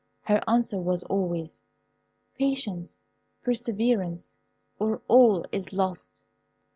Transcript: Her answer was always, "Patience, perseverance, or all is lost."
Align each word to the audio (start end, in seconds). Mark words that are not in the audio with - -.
Her 0.21 0.41
answer 0.47 0.79
was 0.79 1.03
always, 1.03 1.61
"Patience, 2.33 2.91
perseverance, 3.43 4.33
or 4.79 4.99
all 5.07 5.45
is 5.51 5.71
lost." 5.73 6.19